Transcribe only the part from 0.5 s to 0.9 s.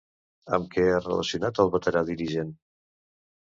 Amb què